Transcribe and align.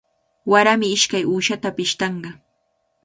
Warami 0.51 0.87
ishkay 0.95 1.23
uyshata 1.33 1.69
pishtanqa. 1.77 2.29